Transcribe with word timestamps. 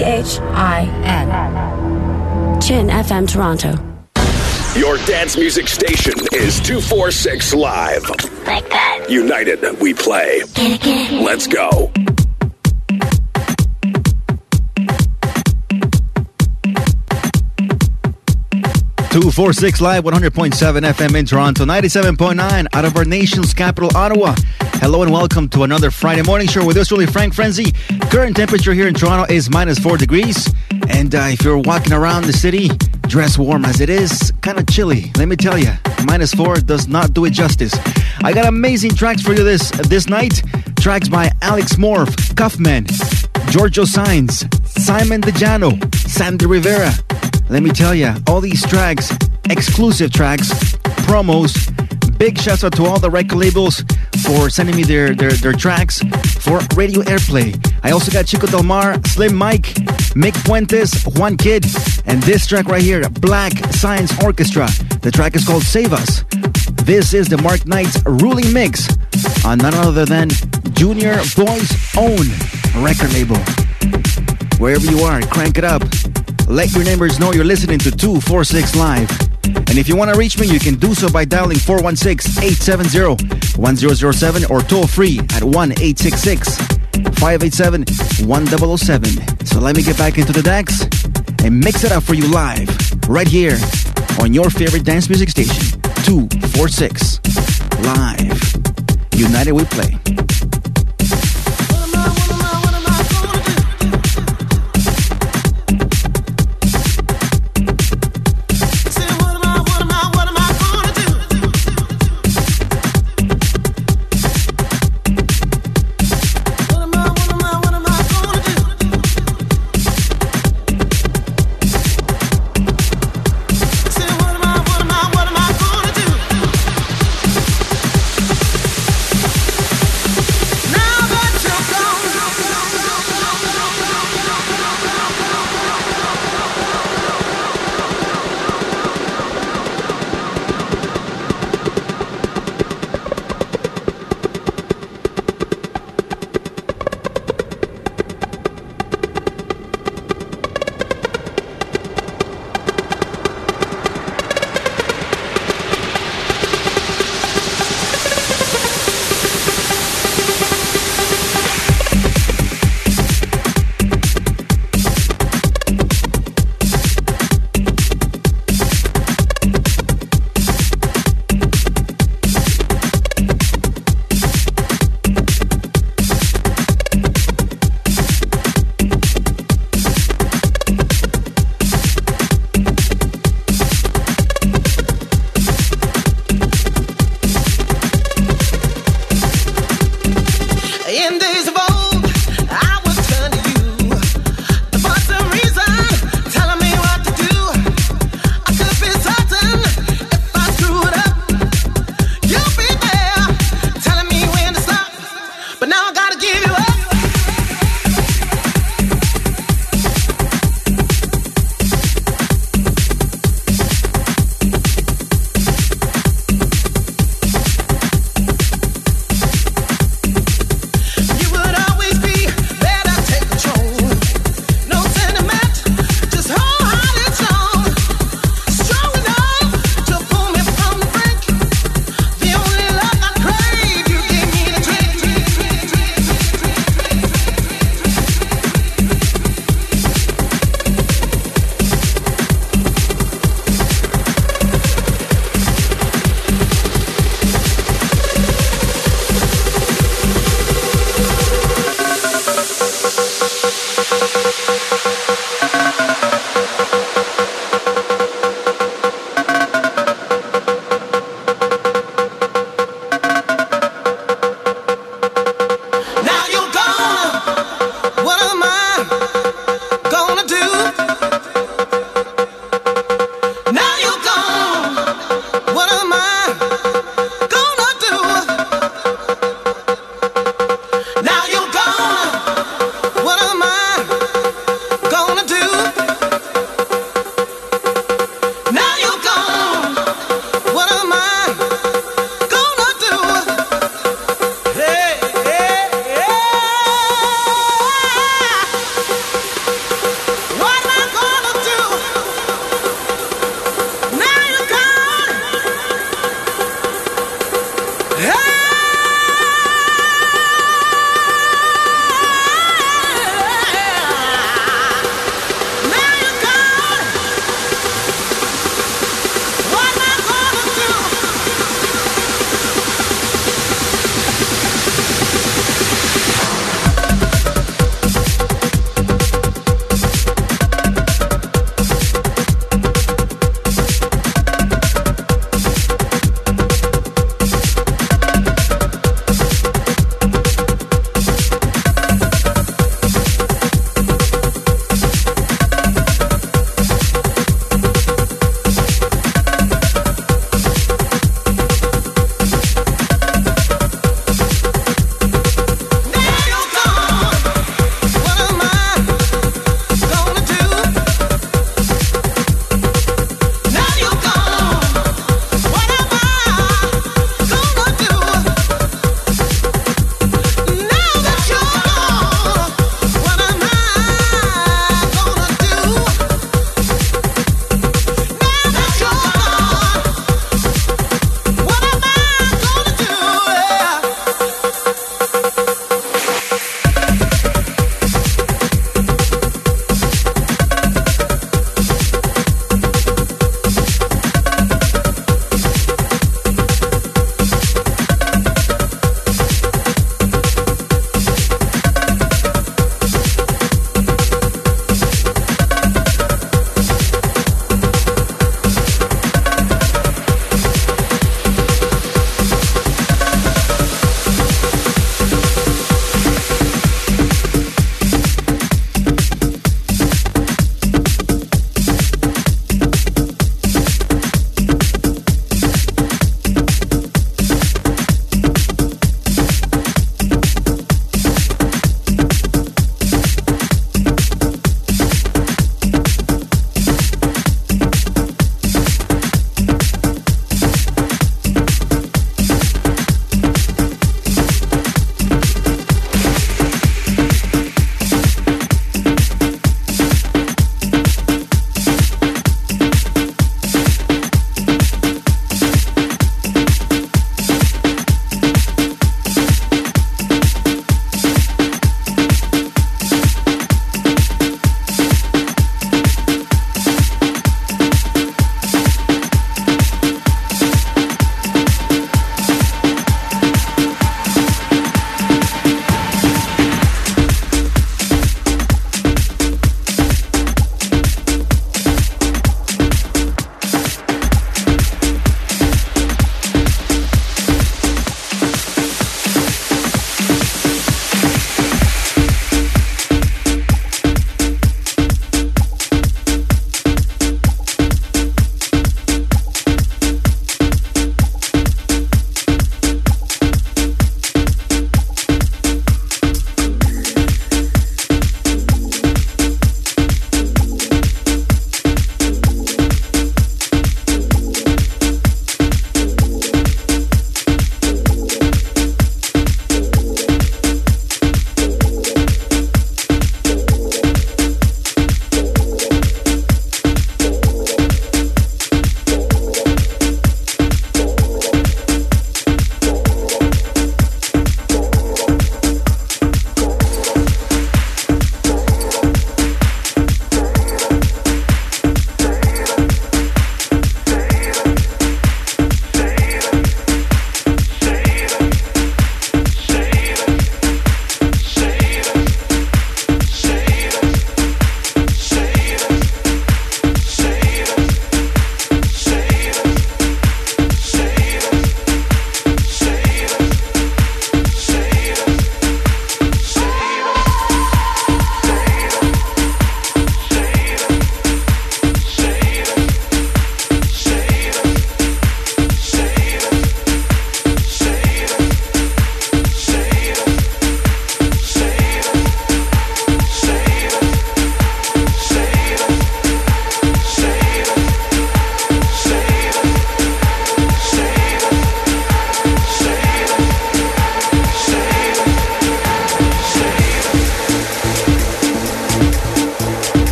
C-H-I-N. 0.00 1.28
Chin 2.62 2.88
FM 2.88 3.28
Toronto. 3.28 3.74
Your 4.78 4.96
dance 5.04 5.36
music 5.36 5.68
station 5.68 6.14
is 6.32 6.58
246 6.60 7.52
Live. 7.52 8.08
Like 8.46 8.66
that. 8.70 9.06
United, 9.10 9.60
we 9.78 9.92
play. 9.92 10.40
Get 10.54 10.72
it, 10.72 10.80
get 10.80 11.12
it. 11.12 11.22
Let's 11.22 11.46
go. 11.46 11.92
Two 19.10 19.32
four 19.32 19.52
six 19.52 19.80
live, 19.80 20.04
one 20.04 20.14
hundred 20.14 20.34
point 20.34 20.54
seven 20.54 20.84
FM 20.84 21.16
in 21.16 21.26
Toronto, 21.26 21.64
ninety 21.64 21.88
seven 21.88 22.16
point 22.16 22.36
nine 22.36 22.68
out 22.72 22.84
of 22.84 22.96
our 22.96 23.04
nation's 23.04 23.52
capital, 23.52 23.90
Ottawa. 23.96 24.36
Hello 24.74 25.02
and 25.02 25.10
welcome 25.10 25.48
to 25.48 25.64
another 25.64 25.90
Friday 25.90 26.22
morning 26.22 26.46
show 26.46 26.64
with 26.64 26.76
us, 26.76 26.92
really 26.92 27.06
Frank 27.06 27.34
Frenzy. 27.34 27.72
Current 28.08 28.36
temperature 28.36 28.72
here 28.72 28.86
in 28.86 28.94
Toronto 28.94 29.32
is 29.32 29.50
minus 29.50 29.80
four 29.80 29.96
degrees, 29.96 30.48
and 30.88 31.12
uh, 31.12 31.26
if 31.28 31.42
you're 31.42 31.58
walking 31.58 31.92
around 31.92 32.26
the 32.26 32.32
city, 32.32 32.68
dress 33.08 33.36
warm 33.36 33.64
as 33.64 33.80
it 33.80 33.90
is, 33.90 34.32
kind 34.42 34.60
of 34.60 34.68
chilly. 34.68 35.10
Let 35.16 35.26
me 35.26 35.34
tell 35.34 35.58
you, 35.58 35.72
minus 36.04 36.32
four 36.32 36.54
does 36.56 36.86
not 36.86 37.12
do 37.12 37.24
it 37.24 37.32
justice. 37.32 37.74
I 38.22 38.32
got 38.32 38.46
amazing 38.46 38.94
tracks 38.94 39.22
for 39.22 39.32
you 39.32 39.42
this 39.42 39.72
this 39.88 40.08
night. 40.08 40.40
Tracks 40.76 41.08
by 41.08 41.32
Alex 41.42 41.74
Morph, 41.74 42.36
Cuffman, 42.36 42.86
Giorgio 43.50 43.84
Signs, 43.84 44.44
Simon 44.64 45.20
DeJano, 45.20 45.92
Sandy 45.96 46.46
Rivera. 46.46 46.92
Let 47.50 47.64
me 47.64 47.70
tell 47.70 47.96
you, 47.96 48.14
all 48.28 48.40
these 48.40 48.64
tracks, 48.64 49.12
exclusive 49.50 50.12
tracks, 50.12 50.50
promos. 51.02 51.52
Big 52.16 52.38
shouts 52.38 52.62
out 52.62 52.76
to 52.76 52.84
all 52.84 53.00
the 53.00 53.10
record 53.10 53.38
labels 53.38 53.82
for 54.24 54.48
sending 54.48 54.76
me 54.76 54.84
their, 54.84 55.16
their, 55.16 55.32
their 55.32 55.52
tracks 55.52 55.98
for 56.38 56.60
radio 56.76 57.02
airplay. 57.02 57.50
I 57.82 57.90
also 57.90 58.12
got 58.12 58.26
Chico 58.26 58.46
Del 58.46 58.62
Mar, 58.62 59.00
Slim 59.06 59.34
Mike, 59.34 59.64
Mick 60.14 60.36
Fuentes, 60.44 61.04
Juan 61.16 61.36
Kidd, 61.36 61.66
and 62.06 62.22
this 62.22 62.46
track 62.46 62.66
right 62.66 62.82
here, 62.82 63.02
Black 63.08 63.52
Science 63.74 64.12
Orchestra. 64.22 64.68
The 65.02 65.10
track 65.10 65.34
is 65.34 65.44
called 65.44 65.64
Save 65.64 65.92
Us. 65.92 66.22
This 66.84 67.14
is 67.14 67.26
the 67.26 67.38
Mark 67.42 67.66
Knight's 67.66 68.00
ruling 68.06 68.52
mix 68.52 68.86
on 69.44 69.58
none 69.58 69.74
other 69.74 70.04
than 70.04 70.28
Junior 70.74 71.16
Boy's 71.34 71.96
own 71.96 72.28
record 72.80 73.12
label. 73.12 73.38
Wherever 74.58 74.86
you 74.86 75.00
are, 75.00 75.20
crank 75.22 75.58
it 75.58 75.64
up. 75.64 75.82
Let 76.50 76.72
your 76.72 76.82
neighbors 76.82 77.20
know 77.20 77.32
you're 77.32 77.44
listening 77.44 77.78
to 77.78 77.92
246 77.92 78.74
Live. 78.74 79.08
And 79.44 79.78
if 79.78 79.88
you 79.88 79.94
want 79.94 80.12
to 80.12 80.18
reach 80.18 80.36
me, 80.36 80.48
you 80.48 80.58
can 80.58 80.74
do 80.74 80.94
so 80.94 81.08
by 81.08 81.24
dialing 81.24 81.58
416 81.58 82.42
870 82.42 83.56
1007 83.56 84.44
or 84.50 84.60
toll 84.60 84.88
free 84.88 85.20
at 85.32 85.44
1 85.44 85.54
866 85.54 86.56
587 87.20 87.84
1007. 88.26 89.46
So 89.46 89.60
let 89.60 89.76
me 89.76 89.84
get 89.84 89.96
back 89.96 90.18
into 90.18 90.32
the 90.32 90.42
decks 90.42 90.82
and 91.44 91.60
mix 91.60 91.84
it 91.84 91.92
up 91.92 92.02
for 92.02 92.14
you 92.14 92.26
live, 92.26 92.68
right 93.08 93.28
here 93.28 93.56
on 94.20 94.34
your 94.34 94.50
favorite 94.50 94.82
dance 94.84 95.08
music 95.08 95.30
station, 95.30 95.80
246 96.02 97.20
Live. 97.84 98.56
United 99.14 99.52
we 99.52 99.64
play. 99.66 100.29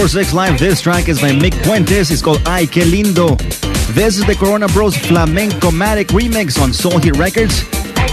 246 0.00 0.32
Live. 0.32 0.58
This 0.58 0.80
track 0.80 1.10
is 1.10 1.20
by 1.20 1.28
Mick 1.28 1.52
Puentes. 1.62 2.10
It's 2.10 2.22
called 2.22 2.40
Ay 2.46 2.64
Que 2.64 2.84
Lindo. 2.84 3.36
This 3.92 4.16
is 4.16 4.24
the 4.24 4.34
Corona 4.34 4.66
Bros 4.68 4.96
Flamenco 4.96 5.70
Matic 5.70 6.06
remix 6.06 6.58
on 6.58 6.72
Soul 6.72 6.96
Heat 6.96 7.18
Records. 7.18 7.64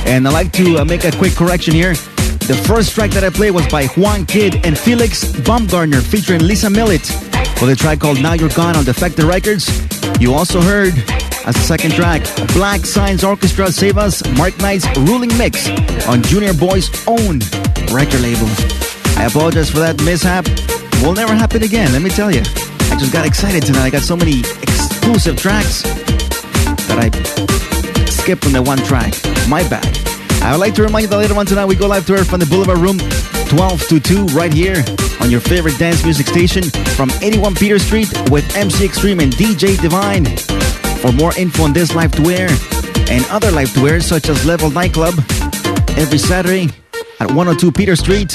And 0.05 0.27
I'd 0.27 0.33
like 0.33 0.51
to 0.51 0.79
uh, 0.79 0.83
make 0.83 1.05
a 1.05 1.13
quick 1.13 1.33
correction 1.33 1.73
here. 1.73 1.93
The 1.93 2.61
first 2.67 2.93
track 2.93 3.11
that 3.11 3.23
I 3.23 3.29
played 3.29 3.51
was 3.51 3.65
by 3.67 3.85
Juan 3.95 4.25
Kidd 4.25 4.65
and 4.65 4.77
Felix 4.77 5.31
Baumgartner 5.43 6.01
featuring 6.01 6.41
Lisa 6.45 6.69
Millett 6.69 7.05
for 7.55 7.67
the 7.67 7.75
track 7.77 8.01
called 8.01 8.21
Now 8.21 8.33
You're 8.33 8.49
Gone 8.49 8.75
on 8.75 8.83
Defected 8.83 9.23
Records. 9.23 9.65
You 10.19 10.33
also 10.33 10.59
heard 10.59 10.91
as 11.45 11.55
the 11.55 11.63
second 11.63 11.93
track, 11.93 12.21
Black 12.53 12.81
Science 12.85 13.23
Orchestra 13.23 13.71
Save 13.71 13.97
Us, 13.97 14.27
Mark 14.35 14.57
Knight's 14.57 14.85
Ruling 14.97 15.31
Mix 15.37 15.69
on 16.05 16.21
Junior 16.23 16.53
Boy's 16.53 16.89
own 17.07 17.39
record 17.95 18.19
label. 18.19 18.49
I 19.15 19.27
apologize 19.29 19.71
for 19.71 19.79
that 19.79 20.03
mishap. 20.03 20.45
Will 21.03 21.13
never 21.13 21.33
happen 21.33 21.63
again, 21.63 21.91
let 21.93 22.01
me 22.01 22.09
tell 22.09 22.31
you. 22.31 22.41
I 22.89 22.95
just 22.97 23.13
got 23.13 23.25
excited 23.25 23.63
tonight. 23.63 23.85
I 23.85 23.89
got 23.89 24.01
so 24.01 24.15
many 24.15 24.39
exclusive 24.39 25.37
tracks 25.37 25.83
that 26.87 26.97
I 26.97 27.09
skipped 28.09 28.45
on 28.45 28.53
the 28.53 28.61
one 28.61 28.79
track. 28.79 29.13
My 29.47 29.67
bad. 29.69 29.85
I 30.41 30.51
would 30.51 30.59
like 30.59 30.73
to 30.75 30.83
remind 30.83 31.03
you 31.03 31.09
that 31.09 31.17
later 31.17 31.35
on 31.35 31.45
tonight 31.45 31.65
we 31.65 31.75
go 31.75 31.87
live 31.87 32.05
to 32.07 32.13
air 32.13 32.25
from 32.25 32.39
the 32.39 32.45
Boulevard 32.45 32.79
Room 32.79 32.97
12 33.49 33.87
to 33.87 33.99
2 33.99 34.25
right 34.27 34.53
here 34.53 34.83
on 35.21 35.29
your 35.29 35.39
favorite 35.39 35.77
dance 35.77 36.03
music 36.03 36.27
station 36.27 36.63
from 36.95 37.09
81 37.21 37.55
Peter 37.55 37.79
Street 37.79 38.07
with 38.29 38.43
MC 38.55 38.85
Extreme 38.85 39.19
and 39.19 39.33
DJ 39.33 39.79
Divine. 39.81 40.25
For 41.01 41.11
more 41.11 41.31
info 41.37 41.63
on 41.63 41.73
this 41.73 41.93
live 41.95 42.11
to 42.13 42.23
air 42.29 42.49
and 43.09 43.25
other 43.29 43.51
live 43.51 43.73
to 43.75 43.87
air 43.87 44.01
such 44.01 44.29
as 44.29 44.45
Level 44.45 44.69
Nightclub 44.69 45.13
every 45.97 46.17
Saturday 46.17 46.69
at 47.19 47.27
102 47.27 47.71
Peter 47.71 47.95
Street, 47.95 48.33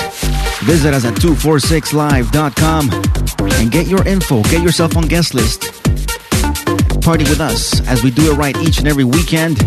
visit 0.65 0.95
us 0.95 1.05
at 1.05 1.15
246live.com 1.15 2.91
and 3.61 3.71
get 3.71 3.87
your 3.87 4.07
info, 4.07 4.43
get 4.45 4.63
yourself 4.63 4.97
on 4.97 5.05
guest 5.05 5.35
list. 5.35 5.63
Party 7.03 7.25
with 7.25 7.41
us 7.41 7.87
as 7.89 8.03
we 8.05 8.11
do 8.11 8.33
it 8.33 8.37
right 8.37 8.57
each 8.59 8.79
and 8.79 8.87
every 8.87 9.05
weekend 9.05 9.59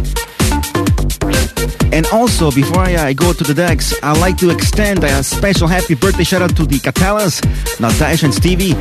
and 1.96 2.06
also, 2.08 2.52
before 2.52 2.80
I, 2.80 2.96
I, 2.98 3.14
go 3.14 3.32
to 3.32 3.44
the 3.46 3.54
decks, 3.54 3.94
I'd 4.04 4.20
like 4.20 4.36
to 4.40 4.50
extend 4.50 5.06
a 5.06 5.24
special 5.24 5.66
happy 5.66 5.96
birthday 5.96 6.25
shout 6.25 6.42
out 6.42 6.54
to 6.58 6.66
the 6.66 6.78
Catalas, 6.78 7.42
Natasha 7.80 8.25
and 8.25 8.34
Stevie. 8.34 8.74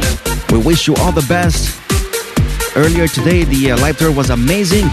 We 0.52 0.58
wish 0.60 0.88
you 0.88 0.96
all 0.96 1.12
the 1.12 1.24
best. 1.28 1.80
Earlier 2.76 3.06
today, 3.06 3.44
the 3.44 3.70
uh, 3.70 3.78
live 3.78 3.98
tour 3.98 4.10
was 4.10 4.30
amazing. 4.30 4.86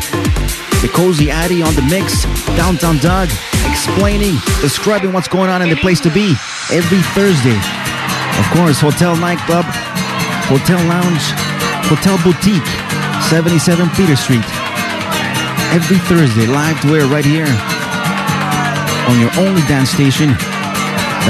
The 0.81 0.89
Cozy 0.89 1.29
Addy 1.29 1.61
on 1.61 1.75
the 1.75 1.83
mix, 1.83 2.25
Downtown 2.57 2.97
Doug, 2.97 3.29
explaining, 3.69 4.33
describing 4.65 5.13
what's 5.13 5.27
going 5.27 5.51
on 5.51 5.61
in 5.61 5.69
the 5.69 5.75
place 5.75 6.01
to 6.01 6.09
be 6.09 6.33
every 6.73 7.05
Thursday. 7.13 7.53
Of 8.41 8.45
course, 8.49 8.81
Hotel 8.81 9.15
Nightclub, 9.15 9.63
Hotel 10.49 10.81
Lounge, 10.89 11.21
Hotel 11.85 12.17
Boutique, 12.25 12.65
77 13.29 13.93
Peter 13.93 14.15
Street. 14.15 14.41
Every 15.69 16.01
Thursday, 16.09 16.47
live 16.47 16.81
to 16.81 16.97
air 16.97 17.05
right 17.05 17.25
here 17.25 17.45
on 19.05 19.19
your 19.21 19.29
only 19.37 19.61
dance 19.69 19.91
station, 19.91 20.29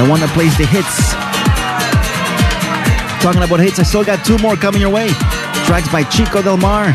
the 0.00 0.08
one 0.08 0.24
that 0.24 0.32
plays 0.32 0.56
the 0.56 0.64
hits. 0.64 1.12
Talking 3.20 3.42
about 3.42 3.60
hits, 3.60 3.78
I 3.78 3.82
still 3.82 4.02
got 4.02 4.24
two 4.24 4.38
more 4.38 4.56
coming 4.56 4.80
your 4.80 4.88
way. 4.90 5.08
Tracks 5.68 5.92
by 5.92 6.04
Chico 6.04 6.40
Del 6.40 6.56
Mar. 6.56 6.94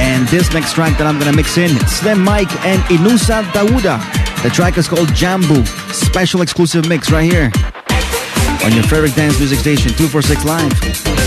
And 0.00 0.26
this 0.28 0.52
next 0.52 0.72
track 0.74 0.96
that 0.98 1.06
I'm 1.06 1.18
gonna 1.18 1.36
mix 1.36 1.58
in, 1.58 1.78
Slim 1.86 2.24
Mike 2.24 2.50
and 2.64 2.80
Inusa 2.84 3.44
Dawuda. 3.52 4.00
The 4.42 4.50
track 4.50 4.78
is 4.78 4.88
called 4.88 5.08
Jambu. 5.08 5.66
Special 5.92 6.40
exclusive 6.40 6.88
mix 6.88 7.10
right 7.10 7.30
here 7.30 7.52
on 8.64 8.72
your 8.72 8.84
favorite 8.84 9.14
dance 9.14 9.38
music 9.38 9.58
station, 9.58 9.92
246 9.92 10.44
Live. 10.44 11.19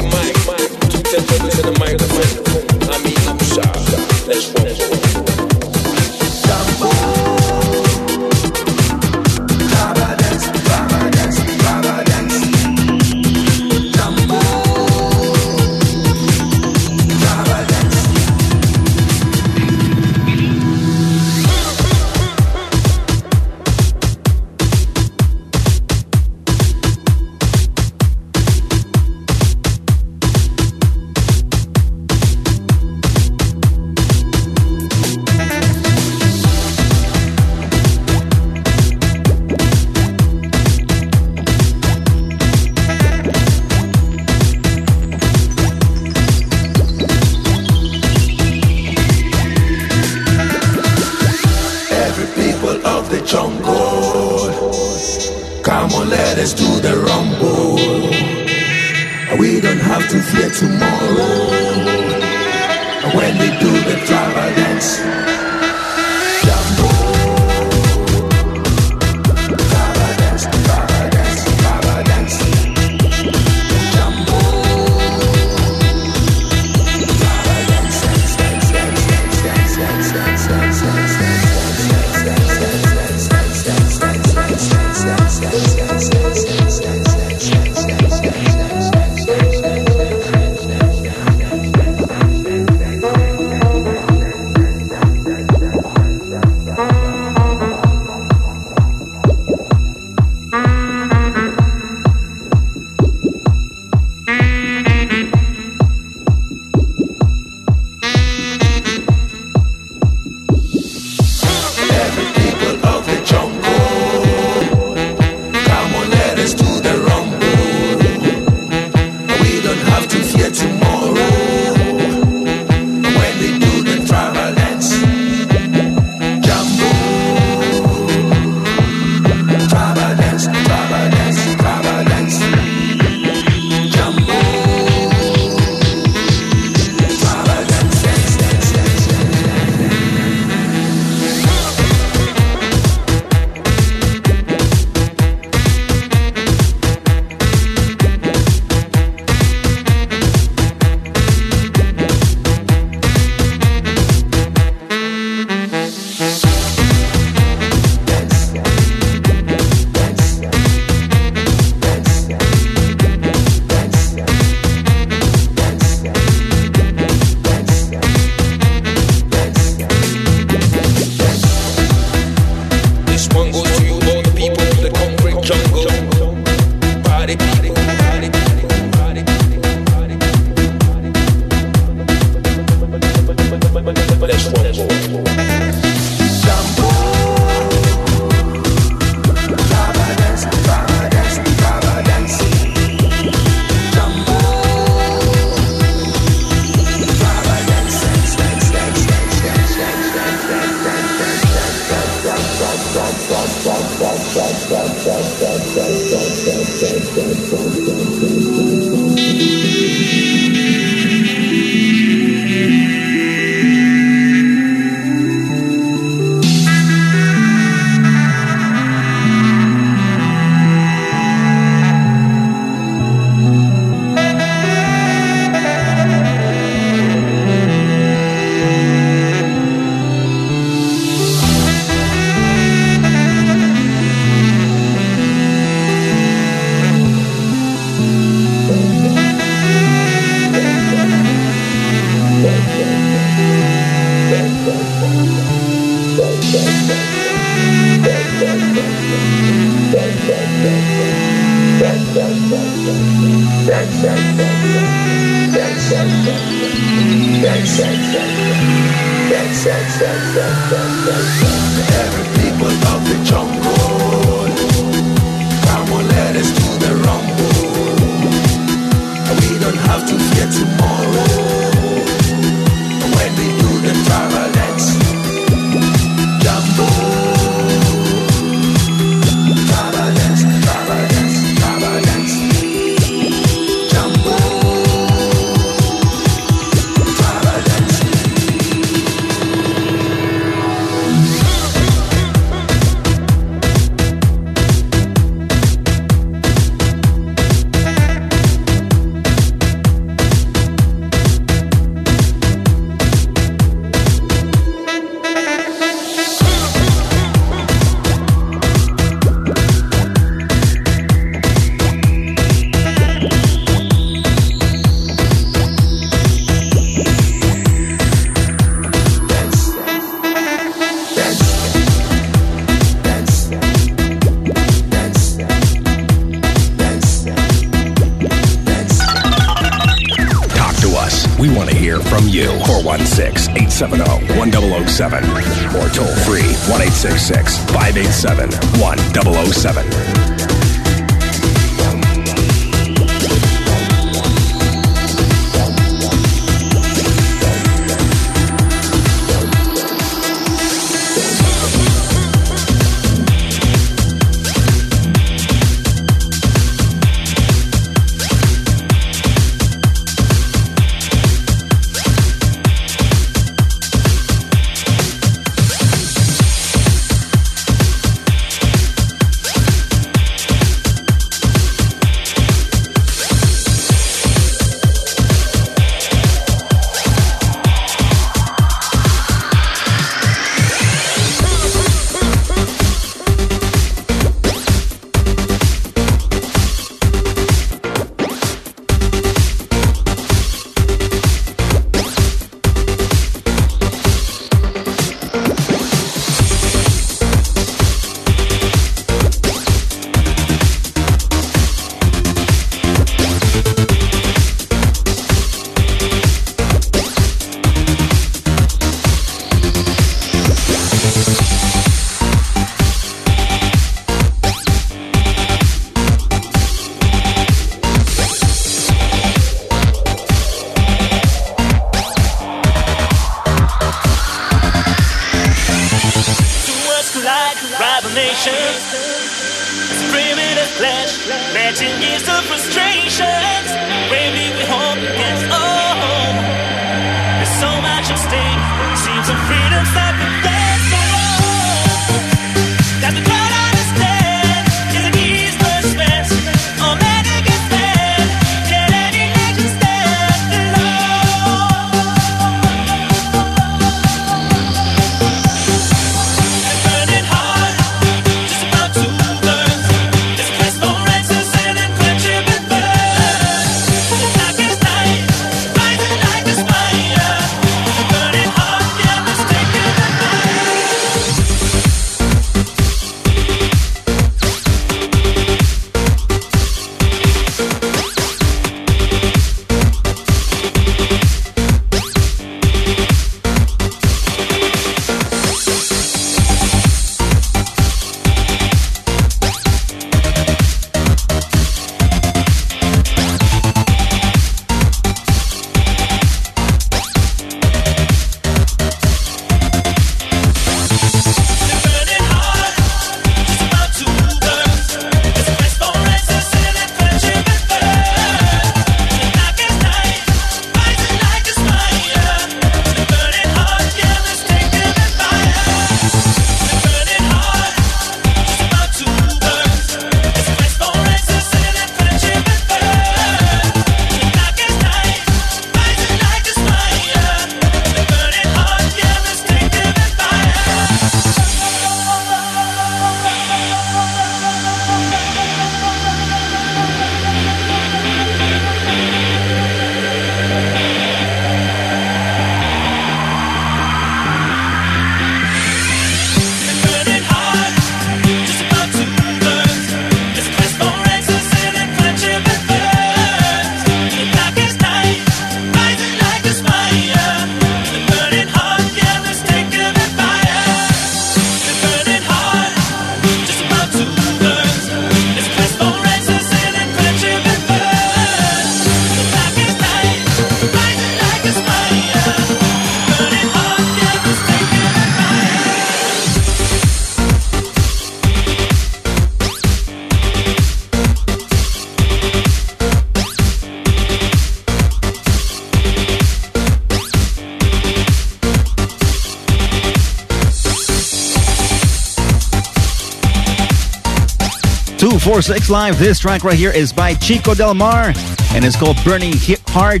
246 595.36 595.68
Live. 595.68 595.98
This 595.98 596.18
track 596.18 596.44
right 596.44 596.56
here 596.56 596.70
is 596.70 596.94
by 596.94 597.12
Chico 597.12 597.52
Del 597.52 597.74
Mar 597.74 598.14
and 598.54 598.64
it's 598.64 598.74
called 598.74 598.96
Burning 599.04 599.34
Heart. 599.66 600.00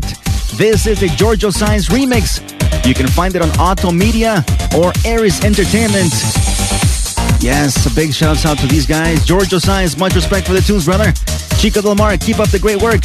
This 0.56 0.86
is 0.86 1.02
a 1.02 1.08
Giorgio 1.08 1.50
Science 1.50 1.90
remix. 1.90 2.40
You 2.86 2.94
can 2.94 3.06
find 3.06 3.36
it 3.36 3.42
on 3.42 3.50
Auto 3.60 3.90
Media 3.90 4.42
or 4.74 4.94
Aries 5.04 5.44
Entertainment. 5.44 6.10
Yes, 7.38 7.84
a 7.84 7.94
big 7.94 8.14
shout 8.14 8.46
out 8.46 8.56
to 8.60 8.66
these 8.66 8.86
guys. 8.86 9.26
Giorgio 9.26 9.58
Science, 9.58 9.98
much 9.98 10.14
respect 10.14 10.46
for 10.46 10.54
the 10.54 10.62
tunes, 10.62 10.86
brother. 10.86 11.12
Chico 11.58 11.82
Del 11.82 11.96
Mar, 11.96 12.16
keep 12.16 12.38
up 12.38 12.48
the 12.48 12.58
great 12.58 12.80
work. 12.80 13.02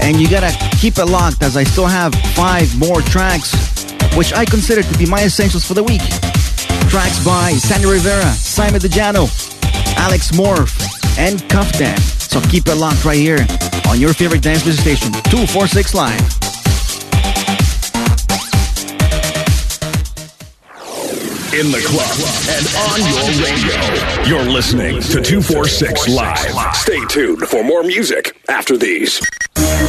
And 0.00 0.18
you 0.18 0.30
gotta 0.30 0.56
keep 0.78 0.96
it 0.96 1.04
locked 1.04 1.42
as 1.42 1.58
I 1.58 1.64
still 1.64 1.84
have 1.84 2.14
five 2.34 2.74
more 2.78 3.02
tracks, 3.02 3.52
which 4.16 4.32
I 4.32 4.46
consider 4.46 4.82
to 4.82 4.98
be 4.98 5.04
my 5.04 5.24
essentials 5.24 5.66
for 5.66 5.74
the 5.74 5.84
week. 5.84 6.00
Tracks 6.88 7.22
by 7.22 7.52
Sandy 7.52 7.84
Rivera, 7.84 8.32
Simon 8.32 8.80
DeJano, 8.80 9.28
Alex 9.98 10.30
Morph, 10.30 10.95
and 11.18 11.40
Cuff 11.48 11.72
Kaftan. 11.72 11.98
So 12.30 12.40
keep 12.50 12.66
it 12.68 12.74
locked 12.76 13.04
right 13.04 13.16
here 13.16 13.46
on 13.88 14.00
your 14.00 14.12
favorite 14.12 14.42
dance 14.42 14.64
music 14.64 14.82
station, 14.82 15.12
246 15.30 15.94
Live. 15.94 16.20
In 21.54 21.72
the 21.72 21.80
club 21.86 22.12
and 22.52 22.66
on 22.84 23.00
your 23.08 23.22
radio. 23.42 24.28
You're 24.28 24.52
listening 24.52 25.00
to 25.00 25.22
246 25.22 26.08
Live. 26.08 26.76
Stay 26.76 27.02
tuned 27.06 27.40
for 27.48 27.64
more 27.64 27.82
music 27.82 28.36
after 28.48 28.76
these. 28.76 29.20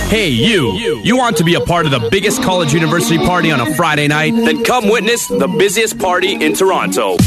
Hey, 0.07 0.29
you. 0.29 0.77
You 1.03 1.17
want 1.17 1.35
to 1.37 1.43
be 1.43 1.55
a 1.55 1.59
part 1.59 1.85
of 1.85 1.91
the 1.91 2.07
biggest 2.09 2.41
college 2.41 2.73
university 2.73 3.17
party 3.17 3.51
on 3.51 3.59
a 3.59 3.73
Friday 3.75 4.07
night? 4.07 4.33
Then 4.33 4.63
come 4.63 4.87
witness 4.87 5.27
the 5.27 5.47
busiest 5.47 5.99
party 5.99 6.33
in 6.33 6.53
Toronto. 6.53 7.17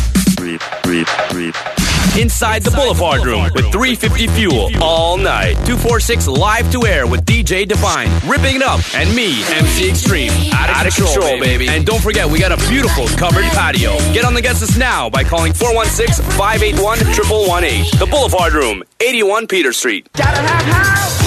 Inside 2.19 2.63
the 2.63 2.73
Boulevard 2.73 3.25
Room 3.25 3.45
with 3.55 3.71
350 3.71 4.27
Fuel 4.29 4.71
all 4.83 5.17
night. 5.17 5.55
246 5.67 6.27
live 6.27 6.71
to 6.73 6.85
air 6.85 7.07
with 7.07 7.25
DJ 7.25 7.67
Divine, 7.67 8.11
ripping 8.29 8.57
it 8.57 8.63
up, 8.63 8.81
and 8.95 9.15
me, 9.15 9.43
MC 9.45 9.89
Extreme. 9.89 10.33
Out 10.53 10.71
of, 10.71 10.77
Out 10.77 10.85
control, 10.87 11.09
of 11.09 11.15
control 11.15 11.41
baby. 11.41 11.69
And 11.69 11.87
don't 11.87 12.03
forget, 12.03 12.29
we 12.29 12.41
got 12.41 12.51
a 12.51 12.69
beautiful 12.69 13.07
covered 13.17 13.45
patio. 13.45 13.97
Get 14.13 14.25
on 14.25 14.35
the 14.35 14.43
guest 14.43 14.61
list 14.61 14.77
now 14.79 15.09
by 15.09 15.23
calling 15.23 15.53
416 15.53 16.25
581 16.37 16.83
1118. 16.83 17.99
The 17.99 18.07
Boulevard 18.07 18.55
Room, 18.55 18.83
81 19.01 19.47
Peter 19.47 19.73
Street. 19.73 20.09
Gotta 20.15 20.41
have 20.41 20.65
house 20.65 21.20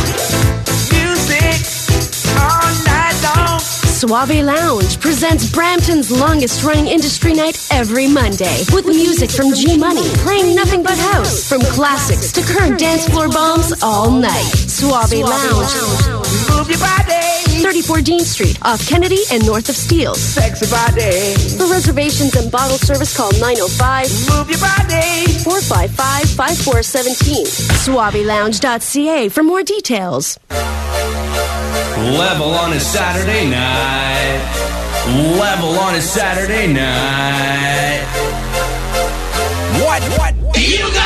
Suave 4.04 4.44
Lounge 4.44 5.00
presents 5.00 5.50
Brampton's 5.50 6.12
longest 6.12 6.62
running 6.62 6.88
industry 6.88 7.32
night 7.32 7.58
every 7.72 8.06
Monday 8.06 8.66
with 8.74 8.86
music 8.86 9.32
from 9.32 9.54
G 9.54 9.78
Money 9.78 10.04
playing 10.28 10.58
nothing 10.58 10.84
but 10.84 10.98
house 10.98 11.48
from 11.48 11.62
classics 11.62 12.34
to 12.34 12.42
current 12.42 12.78
dance 12.78 13.08
floor 13.08 13.30
bombs 13.30 13.72
all 13.82 14.12
night. 14.12 14.52
Suave 14.68 15.14
Lounge. 15.14 15.72
Move 16.52 16.68
your 16.68 16.80
body. 16.80 17.64
34 17.64 18.02
Dean 18.02 18.20
Street 18.20 18.60
off 18.64 18.86
Kennedy 18.90 19.24
and 19.32 19.46
north 19.46 19.70
of 19.70 19.76
Steeles. 19.78 20.20
Sexy 20.20 20.70
body. 20.70 21.36
For 21.58 21.72
reservations 21.72 22.36
and 22.36 22.52
bottle 22.52 22.78
service 22.78 23.16
call 23.16 23.32
905 23.40 24.12
Move 24.36 24.50
your 24.50 24.60
body. 24.60 25.32
455 25.48 26.30
5417. 26.36 27.46
SuaveLounge.ca 27.88 29.30
for 29.30 29.44
more 29.44 29.64
details. 29.64 30.38
Level 32.04 32.54
on 32.54 32.74
a 32.74 32.80
Saturday 32.82 33.50
night. 33.50 34.42
Level 35.40 35.80
on 35.80 35.96
a 35.96 36.02
Saturday 36.02 36.68
night. 36.68 38.04
What? 39.82 40.04
What? 40.20 40.36
You 40.58 40.80
gotta 40.92 41.03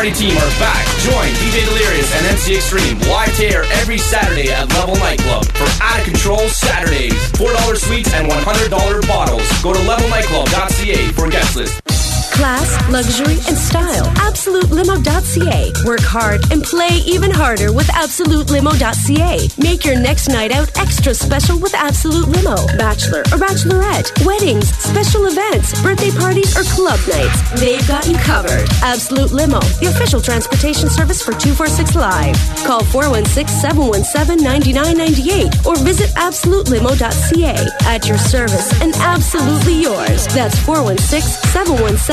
party 0.00 0.12
team 0.12 0.34
are 0.34 0.58
back. 0.58 0.86
Join 1.00 1.28
DJ 1.44 1.62
Delirious 1.68 2.10
and 2.16 2.26
MC 2.28 2.56
Extreme 2.56 3.00
live 3.00 3.38
air 3.38 3.64
every 3.80 3.98
Saturday 3.98 4.50
at 4.50 4.66
Level 4.70 4.96
Nightclub 4.96 5.44
for 5.44 5.68
Out 5.82 5.98
of 5.98 6.06
Control 6.06 6.48
Saturdays. 6.48 7.12
$4 7.32 7.76
suites 7.76 8.10
and 8.14 8.26
$100 8.26 9.06
bottles. 9.06 9.62
Go 9.62 9.74
to 9.74 9.78
levelnightclub.ca 9.80 11.12
for 11.12 11.28
guest 11.28 11.54
list. 11.54 11.99
Class, 12.30 12.70
luxury, 12.90 13.36
and 13.48 13.56
style. 13.56 14.04
AbsoluteLimo.ca. 14.16 15.72
Work 15.84 16.00
hard 16.00 16.50
and 16.52 16.62
play 16.62 17.00
even 17.04 17.30
harder 17.30 17.72
with 17.72 17.86
AbsoluteLimo.ca. 17.88 19.48
Make 19.58 19.84
your 19.84 19.98
next 20.00 20.28
night 20.28 20.52
out 20.52 20.70
extra 20.78 21.12
special 21.14 21.58
with 21.58 21.74
Absolute 21.74 22.28
Limo. 22.28 22.56
Bachelor 22.78 23.20
or 23.32 23.38
bachelorette, 23.38 24.24
weddings, 24.24 24.68
special 24.76 25.26
events, 25.26 25.80
birthday 25.82 26.10
parties, 26.10 26.56
or 26.56 26.62
club 26.74 27.00
nights. 27.08 27.40
They've 27.60 27.86
got 27.86 28.06
you 28.06 28.16
covered. 28.18 28.68
Absolute 28.82 29.32
Limo, 29.32 29.60
the 29.80 29.86
official 29.86 30.20
transportation 30.20 30.88
service 30.88 31.20
for 31.22 31.32
246 31.32 31.94
Live. 31.96 32.36
Call 32.64 32.82
416-717-9998 32.82 35.66
or 35.66 35.76
visit 35.84 36.10
AbsoluteLimo.ca. 36.16 37.68
At 37.84 38.06
your 38.06 38.18
service 38.18 38.70
and 38.80 38.94
absolutely 38.96 39.74
yours. 39.74 40.26
That's 40.28 40.56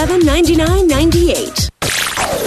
416-717 0.07 0.25
9998. 0.25 1.69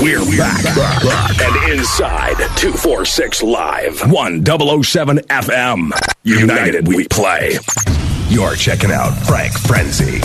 We're 0.02 0.24
back, 0.38 0.64
back 0.64 1.40
and 1.40 1.72
inside 1.72 2.36
246 2.56 3.42
Live, 3.42 4.00
1007 4.10 5.18
FM. 5.18 5.90
United 6.24 6.88
we 6.88 7.06
play. 7.08 7.58
You're 8.28 8.54
checking 8.54 8.90
out 8.90 9.12
Frank 9.26 9.52
Frenzy. 9.52 10.20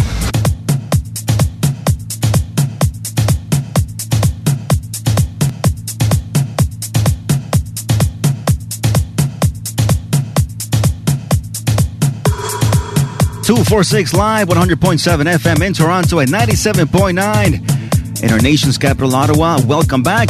Two 13.45 13.63
four 13.63 13.83
six 13.83 14.11
live, 14.11 14.47
one 14.47 14.57
hundred 14.57 14.81
point 14.81 14.99
seven 14.99 15.27
FM 15.27 15.63
in 15.63 15.71
Toronto 15.71 16.19
at 16.19 16.29
ninety 16.29 16.55
seven 16.55 16.87
point 16.87 17.13
nine 17.13 17.63
in 18.23 18.31
our 18.31 18.39
nation's 18.39 18.75
capital, 18.75 19.13
Ottawa. 19.13 19.59
Welcome 19.67 20.01
back, 20.01 20.29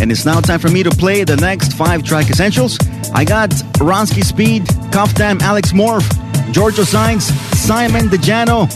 and 0.00 0.10
it's 0.10 0.26
now 0.26 0.40
time 0.40 0.58
for 0.58 0.68
me 0.68 0.82
to 0.82 0.90
play 0.90 1.22
the 1.22 1.36
next 1.36 1.74
five 1.74 2.02
track 2.02 2.28
essentials. 2.28 2.76
I 3.14 3.24
got 3.24 3.50
Ronski 3.78 4.24
Speed, 4.24 4.64
Kuffdam, 4.90 5.40
Alex 5.42 5.70
Morph, 5.70 6.10
Giorgio 6.52 6.82
Science, 6.82 7.26
Simon 7.56 8.08
DeJano, 8.08 8.66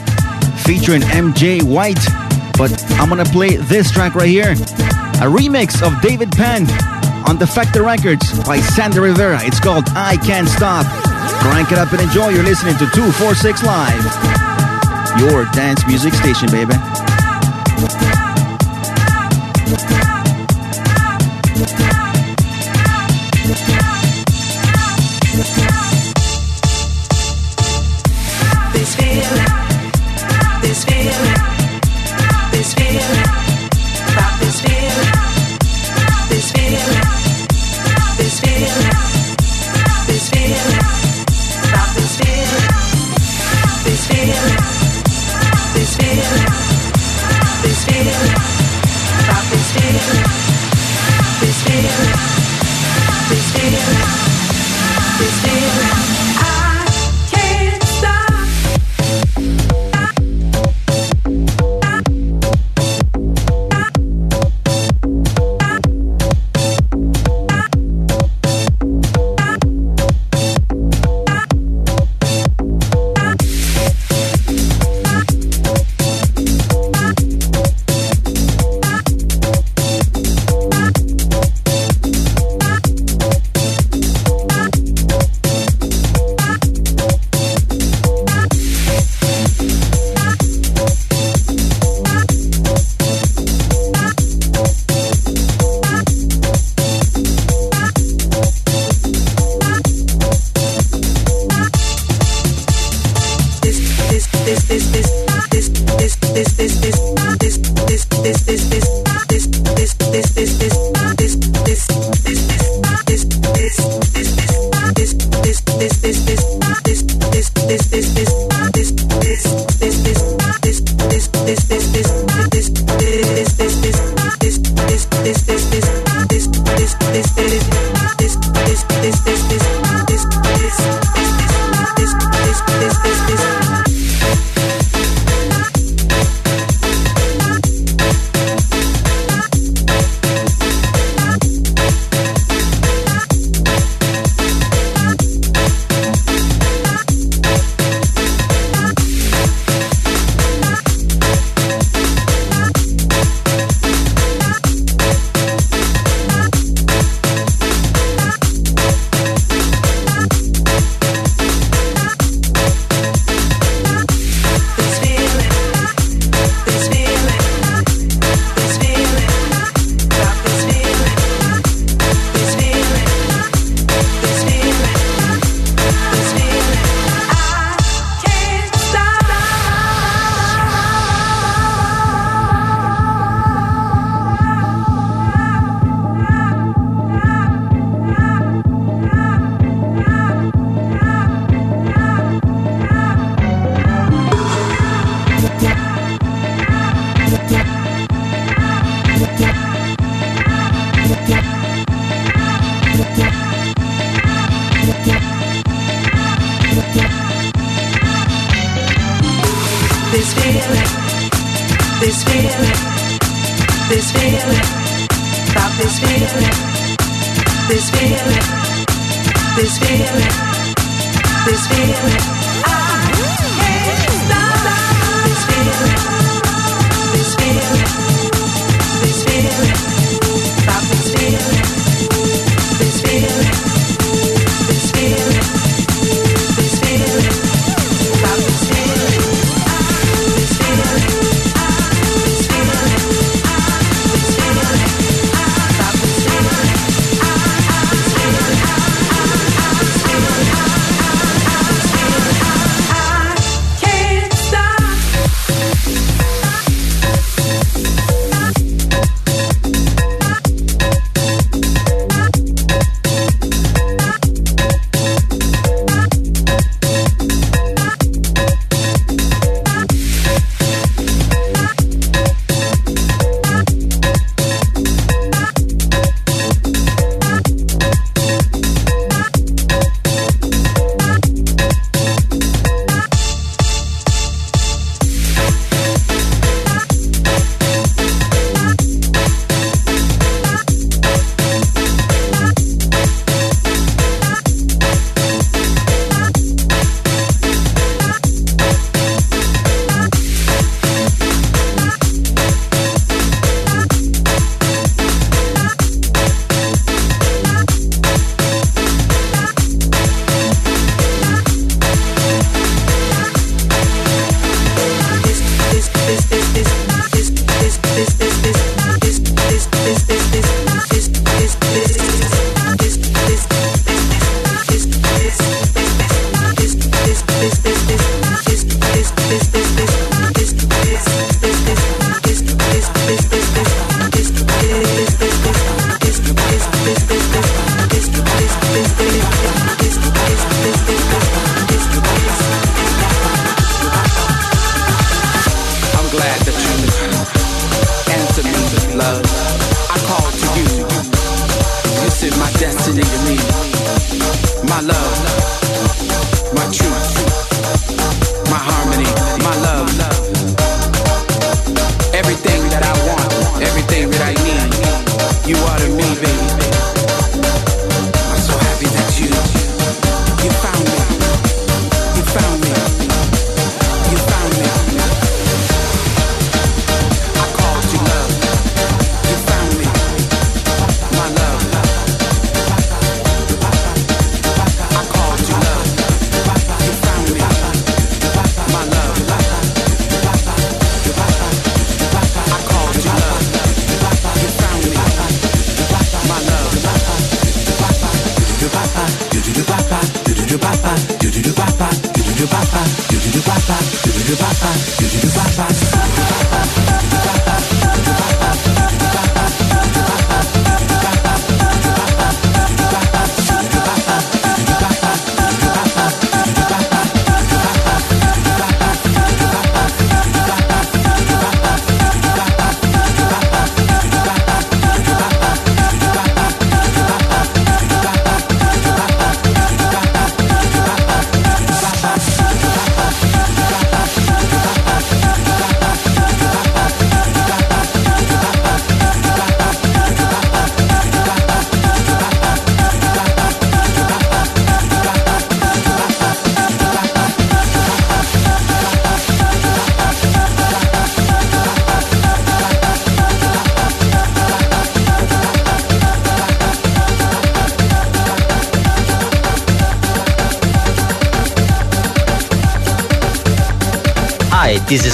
featuring 0.65 1.03
MJ 1.03 1.61
White. 1.61 1.99
But 2.57 2.71
I'm 2.93 3.09
gonna 3.09 3.25
play 3.25 3.57
this 3.57 3.91
track 3.91 4.15
right 4.15 4.29
here, 4.29 4.53
a 4.53 5.27
remix 5.27 5.83
of 5.85 6.01
David 6.01 6.31
Penn 6.31 6.71
on 7.29 7.39
Defected 7.39 7.83
Records 7.83 8.39
by 8.47 8.61
Sandra 8.61 9.03
Rivera. 9.03 9.41
It's 9.43 9.59
called 9.59 9.89
I 9.97 10.17
Can't 10.19 10.49
Stop. 10.49 10.87
Crank 11.41 11.73
it 11.73 11.79
up 11.79 11.93
and 11.93 12.01
enjoy. 12.01 12.29
You're 12.31 12.45
listening 12.45 12.75
to 12.79 12.87
246 12.95 13.63
Live, 13.63 14.05
your 15.21 15.45
dance 15.53 15.87
music 15.87 16.15
station, 16.15 16.51
baby. 16.51 16.75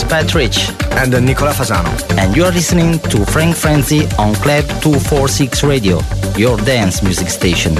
Patric 0.08 0.52
And 0.92 1.14
uh, 1.14 1.20
Nicola 1.20 1.52
Fasano. 1.52 1.90
And 2.18 2.36
you 2.36 2.44
are 2.44 2.52
listening 2.52 2.98
to 3.10 3.24
Frank 3.26 3.56
Frenzy 3.56 4.06
on 4.18 4.34
Club 4.36 4.64
246 4.82 5.64
Radio, 5.64 6.00
your 6.36 6.56
dance 6.58 7.02
music 7.02 7.28
station. 7.28 7.76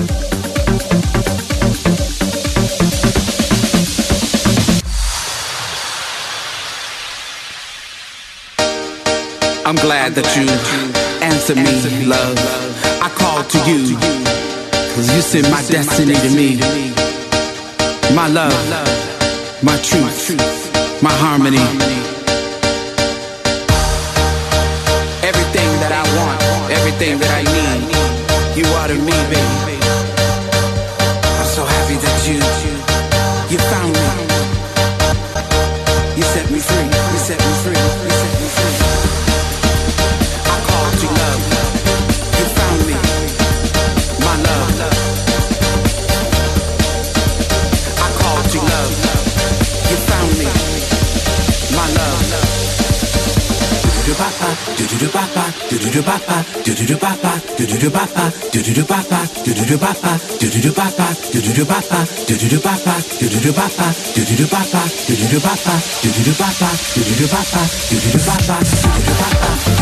I'm 9.67 9.77
glad 9.77 10.15
that 10.15 10.29
you 10.37 10.47
answered 11.23 11.57
me, 11.57 12.07
love. 12.07 12.39
I 13.03 13.09
called 13.11 13.49
to 13.51 13.59
you, 13.69 13.97
cause 14.95 15.13
you 15.15 15.21
sent 15.23 15.51
my 15.51 15.63
destiny 15.67 16.15
to 16.15 16.31
me. 16.35 16.59
My 18.15 18.29
love, 18.29 18.55
my 19.63 19.77
truth, 19.83 21.03
my 21.03 21.13
harmony 21.13 22.16
everything 26.97 27.21
that 27.21 27.29
I 27.29 27.43
need. 27.45 27.85
You 28.57 28.65
are 28.81 28.89
to 28.89 28.95
me, 28.97 29.17
baby. 29.29 29.77
I'm 31.37 31.49
so 31.53 31.65
happy 31.65 31.97
that 32.01 32.17
you, 32.25 32.41
you 33.53 33.59
found 33.69 33.93
me. 33.93 34.09
You 36.17 36.25
set 36.25 36.49
me 36.51 36.59
free, 36.59 36.89
you 36.89 37.21
set 37.21 37.37
me 37.37 37.53
free, 37.61 37.77
you 37.77 38.13
set 38.17 38.33
me 38.41 38.49
free. 38.57 38.77
I 40.41 40.57
called 40.69 40.97
you 41.05 41.11
love. 41.21 41.43
You 42.39 42.47
found 42.57 42.81
me, 42.89 42.97
my 44.25 44.35
love. 44.47 44.73
I 48.01 48.09
called 48.21 48.49
you 48.57 48.63
love. 48.73 48.93
You 49.91 49.97
found 50.09 50.33
me, 50.41 50.49
my 51.77 51.87
love. 51.99 52.25
Do 53.85 53.89
do 53.93 54.01
do 54.09 54.13
ba 54.17 54.29
ba, 54.41 54.49
do 54.77 54.85
do 54.87 54.97
do 54.97 55.09
ba 55.13 55.25
ba 55.35 55.66
do 55.87 55.93
do 55.93 56.03
ba 56.03 56.19
ba 56.27 56.45
do 56.65 56.75
do 56.75 56.85
do 56.85 56.97
ba 56.99 57.15
ba 57.23 57.33
do 57.57 57.65
do 57.67 57.79
do 57.79 57.91
ba 57.91 58.03
ba 58.15 58.33
do 58.53 58.61
do 58.63 58.73
do 58.75 58.85
ba 58.85 58.99
ba 59.09 59.23
do 59.45 59.55
do 59.55 59.65
do 59.67 59.79
ba 59.79 59.95
ba 60.03 60.19
do 60.35 60.49
do 60.51 60.61
do 60.61 60.71
ba 60.75 60.91
ba 60.99 61.07
do 61.31 61.41
do 61.41 61.53
do 61.55 61.65
ba 61.65 61.81
ba 61.89 62.03
do 62.27 62.35
do 62.37 62.49
do 62.49 62.59
ba 62.59 62.75
ba 62.83 62.99
do 63.15 63.31
do 63.31 63.45
do 63.47 63.53
ba 63.53 63.69
ba 63.71 63.87
do 64.17 64.25
do 64.27 64.37
do 64.37 64.47
ba 64.51 64.63
ba 64.67 64.83
do 65.07 65.15
do 65.15 65.27
do 65.31 65.39
ba 65.41 65.55
ba 65.65 65.75
do 66.03 66.11
do 66.11 66.23
do 66.25 66.35
ba 66.35 66.51
ba 66.59 66.71
do 66.93 67.01
do 67.03 67.15
do 67.15 67.27
ba 67.29 67.41
ba 67.51 67.63
do 67.87 67.95
do 67.95 68.11
do 68.11 68.19
ba 68.19 68.35
ba 68.43 68.59
do 68.59 68.77
do 68.77 69.03
do 69.07 69.15
ba 69.17 69.29
ba 69.71 69.76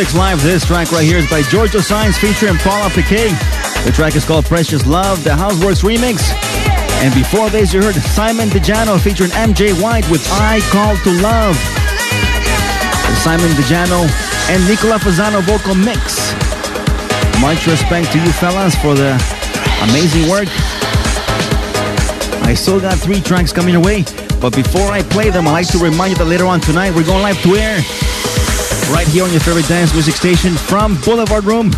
246 0.00 0.16
Live. 0.16 0.42
This 0.42 0.64
track 0.64 0.92
right 0.92 1.04
here 1.04 1.18
is 1.18 1.28
by 1.28 1.42
Giorgio 1.42 1.80
Sainz 1.80 2.16
featuring 2.16 2.56
Paula 2.64 2.88
Piquet. 2.88 3.36
The 3.84 3.92
track 3.92 4.16
is 4.16 4.24
called 4.24 4.46
Precious 4.46 4.86
Love, 4.86 5.22
the 5.24 5.30
Houseworks 5.36 5.84
remix. 5.84 6.32
And 7.04 7.12
before 7.12 7.50
this, 7.50 7.74
you 7.74 7.82
heard 7.82 7.94
Simon 8.16 8.48
DeJano 8.48 8.98
featuring 8.98 9.28
MJ 9.30 9.76
White 9.76 10.08
with 10.08 10.24
I 10.32 10.60
Call 10.72 10.96
to 11.04 11.12
Love. 11.20 11.54
Simon 13.20 13.52
DeJano, 13.60 14.08
and 14.48 14.64
Nicola 14.64 14.96
Fasano 14.96 15.42
vocal 15.44 15.74
mix. 15.74 16.32
Much 17.42 17.66
respect 17.66 18.10
to 18.12 18.18
you 18.24 18.32
fellas 18.40 18.74
for 18.76 18.94
the 18.94 19.12
amazing 19.90 20.30
work. 20.30 20.48
I 22.48 22.54
still 22.56 22.80
got 22.80 22.96
three 22.96 23.20
tracks 23.20 23.52
coming 23.52 23.74
your 23.74 23.84
way, 23.84 24.04
but 24.40 24.56
before 24.56 24.88
I 24.90 25.02
play 25.02 25.28
them, 25.28 25.46
I'd 25.46 25.52
like 25.52 25.68
to 25.72 25.78
remind 25.78 26.12
you 26.12 26.18
that 26.18 26.24
later 26.24 26.46
on 26.46 26.60
tonight 26.60 26.94
we're 26.96 27.04
going 27.04 27.22
live 27.22 27.42
to 27.42 27.56
air 27.56 28.09
right 28.92 29.06
here 29.06 29.24
on 29.24 29.30
your 29.30 29.40
favorite 29.40 29.68
dance 29.68 29.92
music 29.92 30.14
station 30.14 30.54
from 30.54 30.96
Boulevard 31.02 31.44
Room 31.44 31.70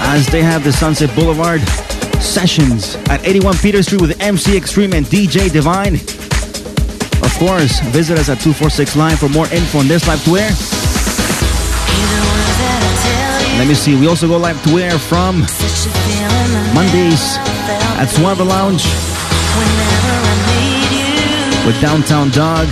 as 0.00 0.26
they 0.26 0.42
have 0.42 0.64
the 0.64 0.72
Sunset 0.72 1.14
Boulevard 1.14 1.60
sessions 2.20 2.96
at 3.08 3.24
81 3.26 3.56
Peter 3.58 3.82
Street 3.82 4.00
with 4.00 4.20
MC 4.20 4.56
Extreme 4.56 4.92
and 4.92 5.06
DJ 5.06 5.50
Divine. 5.50 5.94
Of 7.24 7.32
course, 7.38 7.80
visit 7.90 8.18
us 8.18 8.28
at 8.28 8.40
246 8.40 8.96
Live 8.96 9.18
for 9.18 9.28
more 9.28 9.46
info 9.48 9.78
on 9.78 9.88
this 9.88 10.06
live 10.06 10.22
to 10.24 10.36
air. 10.36 10.50
Let 13.58 13.68
me 13.68 13.74
see, 13.74 13.98
we 13.98 14.06
also 14.08 14.28
go 14.28 14.36
live 14.36 14.62
to 14.64 14.78
air 14.78 14.98
from 14.98 15.40
Mondays 16.74 17.36
at 17.96 18.06
Suave 18.06 18.40
Lounge 18.40 18.84
with 21.66 21.80
Downtown 21.80 22.30
Dog. 22.30 22.68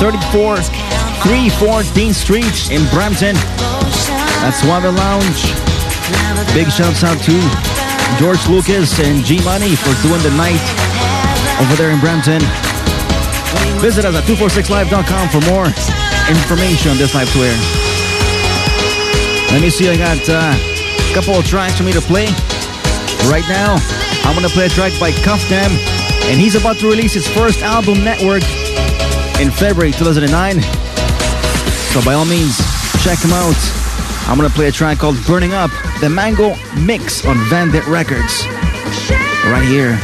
34 0.00 0.56
314 1.22 2.14
Street 2.14 2.70
in 2.70 2.82
Brampton. 2.88 3.36
That's 4.40 4.60
Suave 4.64 4.88
Lounge. 4.88 5.40
Big 6.56 6.72
shouts 6.72 7.04
out 7.04 7.20
to 7.28 7.36
George 8.18 8.40
Lucas 8.48 8.98
and 8.98 9.24
G 9.24 9.36
Money 9.44 9.76
for 9.76 9.92
doing 10.00 10.22
the 10.24 10.32
night 10.40 10.60
over 11.60 11.76
there 11.76 11.90
in 11.90 12.00
Brampton. 12.00 12.40
Visit 13.84 14.04
us 14.04 14.16
at 14.16 14.24
246live.com 14.24 15.28
for 15.28 15.44
more 15.52 15.68
information 16.32 16.90
on 16.90 16.96
this 16.96 17.14
live 17.14 17.30
tour. 17.32 17.52
Let 19.52 19.60
me 19.60 19.68
see, 19.68 19.90
I 19.90 19.96
got 19.96 20.20
uh, 20.28 20.56
a 20.56 21.14
couple 21.14 21.34
of 21.34 21.44
tracks 21.44 21.76
for 21.76 21.84
me 21.84 21.92
to 21.92 22.00
play. 22.00 22.26
Right 23.28 23.44
now, 23.48 23.76
I'm 24.24 24.34
gonna 24.34 24.48
play 24.48 24.66
a 24.66 24.68
track 24.70 24.92
by 24.98 25.12
Kuffdam, 25.12 25.68
and 26.30 26.40
he's 26.40 26.54
about 26.54 26.76
to 26.78 26.88
release 26.88 27.12
his 27.12 27.28
first 27.28 27.62
album, 27.62 28.04
Network, 28.04 28.42
in 29.40 29.50
February 29.50 29.92
2009. 29.92 30.89
So 31.90 32.00
by 32.04 32.14
all 32.14 32.24
means, 32.24 32.56
check 33.02 33.18
him 33.18 33.32
out. 33.32 33.56
I'm 34.28 34.36
gonna 34.36 34.48
play 34.48 34.68
a 34.68 34.72
track 34.72 34.98
called 34.98 35.16
Burning 35.26 35.54
Up, 35.54 35.72
the 36.00 36.08
Mango 36.08 36.54
Mix 36.78 37.26
on 37.26 37.36
Vandit 37.48 37.84
Records. 37.88 38.46
Right 39.46 39.66
here 39.66 39.98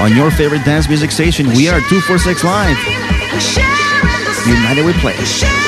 on 0.00 0.16
your 0.16 0.30
favorite 0.30 0.64
dance 0.64 0.88
music 0.88 1.10
station. 1.10 1.48
We 1.48 1.68
are 1.68 1.80
246 1.80 2.44
Live. 2.44 2.78
United 4.46 4.86
we 4.86 4.94
play. 4.94 5.59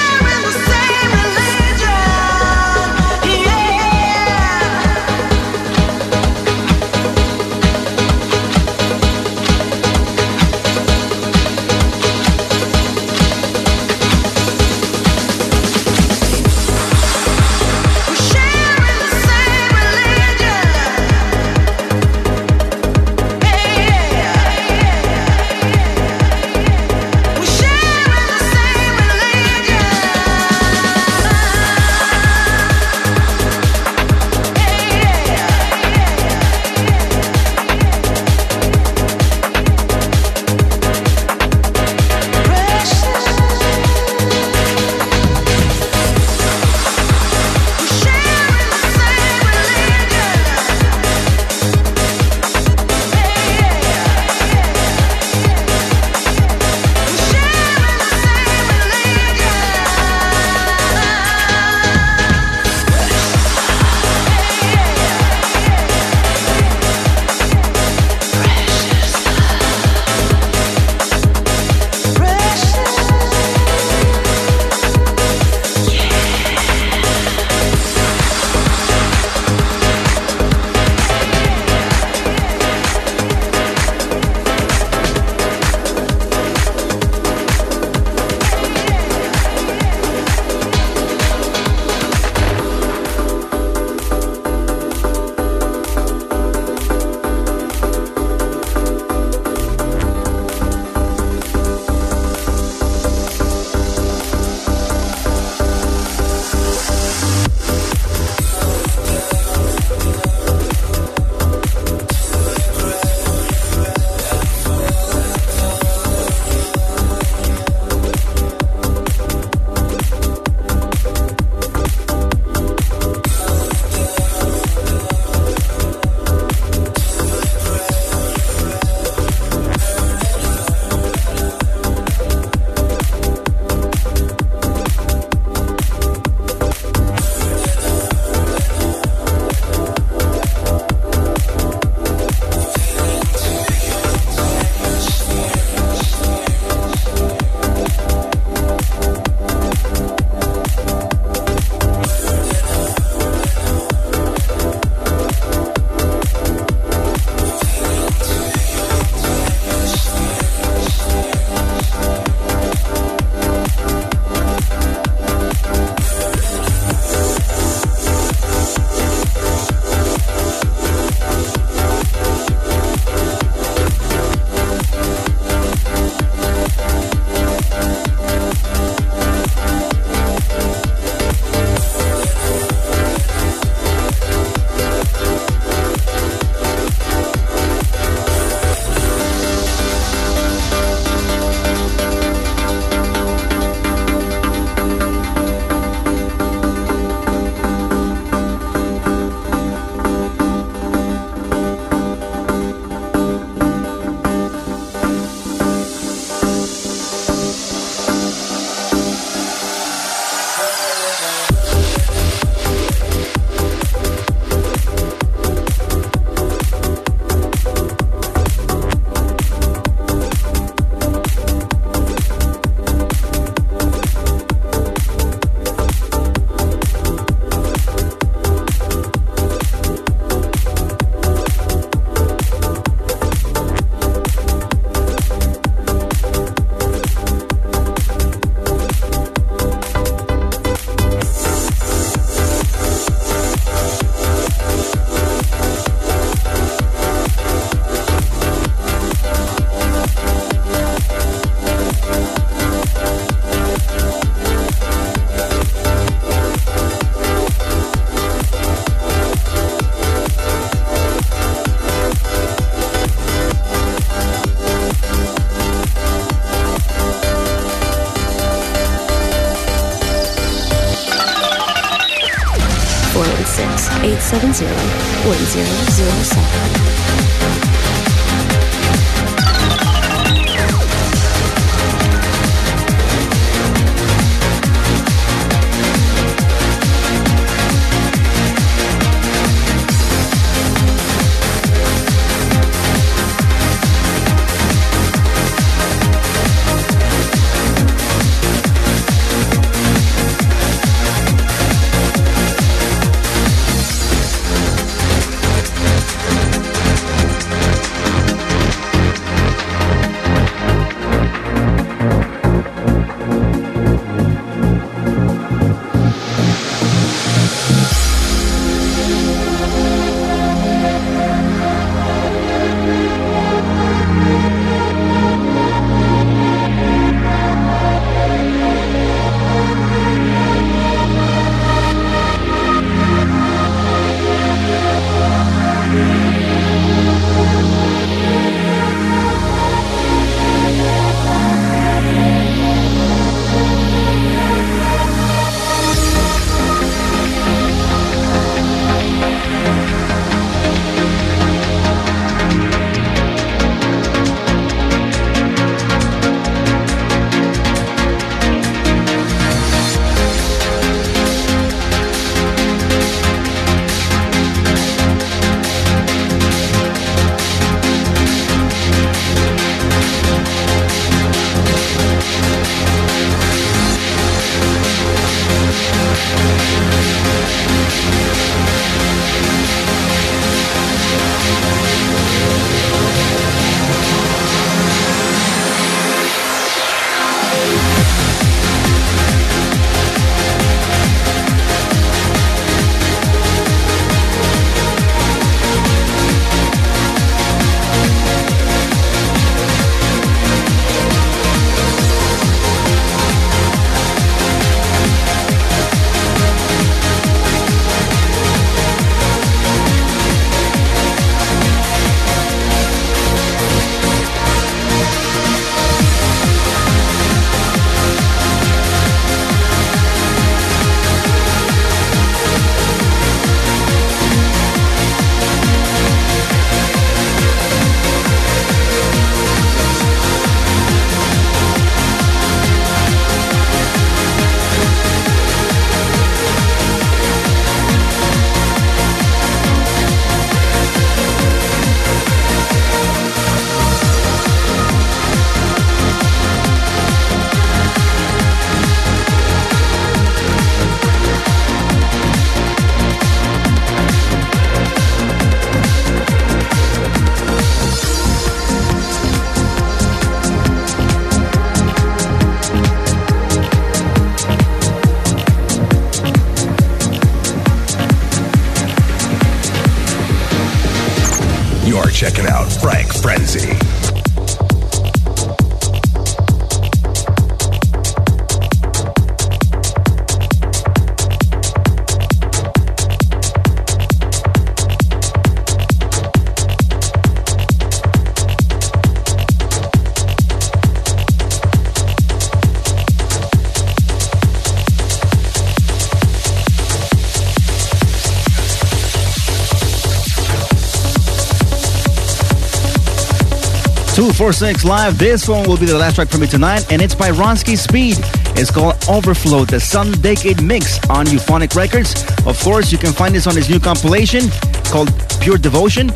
Six 504.53 504.85
Live. 504.85 505.19
This 505.19 505.49
one 505.49 505.67
will 505.69 505.77
be 505.77 505.87
the 505.87 505.97
last 505.97 506.17
track 506.17 506.29
for 506.29 506.39
me 506.39 506.47
tonight, 506.47 506.91
and 506.93 507.01
it's 507.01 507.15
by 507.15 507.31
Ronski 507.31 507.77
Speed. 507.77 508.17
It's 508.59 508.71
called 508.71 508.97
Overflow, 509.09 509.65
the 509.65 509.81
Sun 509.81 510.13
Decade 510.21 510.63
Mix 510.63 510.99
on 511.09 511.27
Euphonic 511.27 511.75
Records. 511.75 512.15
Of 512.47 512.61
course, 512.61 512.93
you 512.93 512.99
can 512.99 513.13
find 513.13 513.35
this 513.35 513.47
on 513.47 513.57
his 513.57 513.71
new 513.71 513.81
compilation 513.81 514.43
called 514.87 515.11
Pure 515.41 515.59
Devotion. 515.59 516.09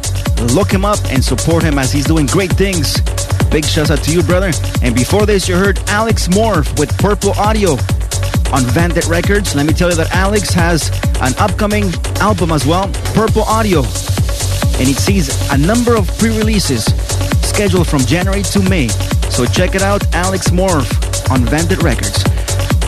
Look 0.55 0.71
him 0.71 0.85
up 0.85 0.99
and 1.11 1.25
support 1.25 1.63
him 1.63 1.79
as 1.79 1.93
he's 1.93 2.07
doing 2.07 2.27
great 2.27 2.53
things. 2.53 3.01
Big 3.51 3.65
shout 3.65 3.91
out 3.91 4.03
to 4.05 4.13
you, 4.13 4.23
brother. 4.23 4.53
And 4.83 4.95
before 4.95 5.25
this, 5.25 5.49
you 5.49 5.57
heard 5.57 5.79
Alex 5.89 6.29
Morph 6.29 6.79
with 6.79 6.97
Purple 6.99 7.33
Audio 7.39 7.73
on 8.53 8.63
Vandit 8.75 9.07
Records. 9.09 9.55
Let 9.55 9.67
me 9.67 9.73
tell 9.73 9.91
you 9.91 9.97
that 9.97 10.13
Alex 10.13 10.51
has 10.51 10.91
an 11.21 11.35
upcoming 11.39 11.93
album 12.21 12.51
as 12.51 12.67
well, 12.67 12.91
Purple 13.15 13.43
Audio, 13.43 13.81
and 13.81 14.89
it 14.89 14.97
sees 14.97 15.31
a 15.51 15.59
number 15.59 15.97
of 15.97 16.07
pre 16.19 16.37
releases 16.37 16.87
scheduled 17.57 17.89
from 17.89 18.01
January 18.01 18.43
to 18.43 18.61
May. 18.69 18.87
So 19.33 19.47
check 19.47 19.75
it 19.75 19.81
out, 19.81 20.05
Alex 20.15 20.49
Morph 20.51 21.31
on 21.31 21.41
Vandit 21.47 21.83
Records. 21.83 22.23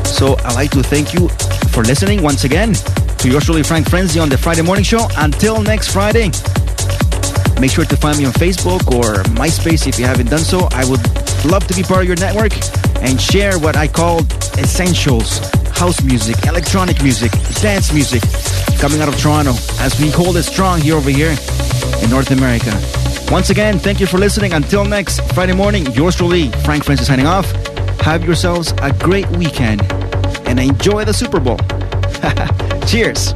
So 0.06 0.36
I'd 0.44 0.56
like 0.56 0.70
to 0.72 0.82
thank 0.82 1.14
you 1.14 1.30
for 1.72 1.82
listening 1.82 2.22
once 2.22 2.44
again 2.44 2.74
to 2.74 3.30
your 3.30 3.40
truly, 3.40 3.62
Frank 3.62 3.88
Frenzy, 3.88 4.20
on 4.20 4.28
the 4.28 4.36
Friday 4.36 4.60
Morning 4.60 4.84
Show. 4.84 5.08
Until 5.16 5.62
next 5.62 5.88
Friday, 5.88 6.26
make 7.58 7.70
sure 7.70 7.86
to 7.86 7.96
find 7.96 8.18
me 8.18 8.26
on 8.26 8.32
Facebook 8.32 8.92
or 8.92 9.22
MySpace 9.40 9.86
if 9.86 9.98
you 9.98 10.04
haven't 10.04 10.28
done 10.28 10.40
so. 10.44 10.68
I 10.72 10.84
would 10.84 11.00
love 11.46 11.66
to 11.68 11.74
be 11.74 11.82
part 11.82 12.02
of 12.02 12.06
your 12.06 12.18
network 12.18 12.52
and 13.00 13.18
share 13.18 13.58
what 13.58 13.74
I 13.74 13.88
call 13.88 14.20
essentials 14.58 15.38
house 15.72 16.02
music, 16.02 16.44
electronic 16.44 17.02
music, 17.02 17.32
dance 17.62 17.90
music 17.94 18.20
coming 18.78 19.00
out 19.00 19.08
of 19.08 19.18
Toronto 19.18 19.54
as 19.80 19.98
we 19.98 20.10
hold 20.10 20.36
it 20.36 20.42
strong 20.42 20.82
here 20.82 20.96
over 20.96 21.08
here 21.08 21.34
in 22.02 22.10
North 22.10 22.32
America. 22.32 23.07
Once 23.30 23.50
again, 23.50 23.78
thank 23.78 24.00
you 24.00 24.06
for 24.06 24.16
listening. 24.16 24.54
Until 24.54 24.86
next 24.86 25.20
Friday 25.34 25.52
morning, 25.52 25.84
yours 25.92 26.16
truly, 26.16 26.48
Frank 26.64 26.84
Francis 26.84 27.08
signing 27.08 27.26
off. 27.26 27.50
Have 28.00 28.24
yourselves 28.24 28.72
a 28.80 28.90
great 28.92 29.28
weekend 29.32 29.82
and 30.48 30.58
enjoy 30.58 31.04
the 31.04 31.12
Super 31.12 31.38
Bowl. 31.38 31.58
Cheers. 32.86 33.34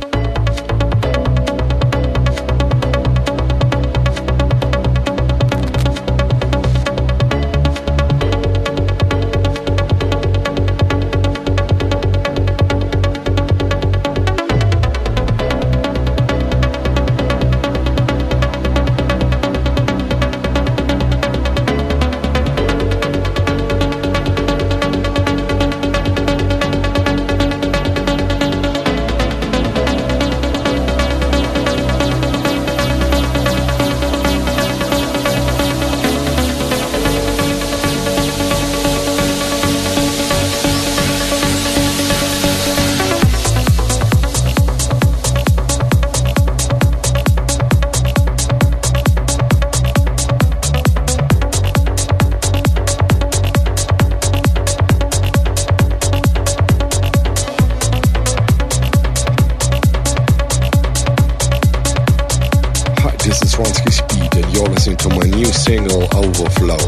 Ronski 63.55 63.93
Speed 63.93 64.45
and 64.45 64.55
you're 64.55 64.69
listening 64.69 64.97
to 64.99 65.09
my 65.11 65.25
new 65.37 65.45
single 65.45 66.05
Overflow 66.17 66.79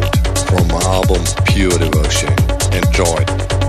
from 0.46 0.68
my 0.68 0.80
album 0.84 1.22
Pure 1.46 1.78
Devotion. 1.78 2.32
Enjoy! 2.72 3.63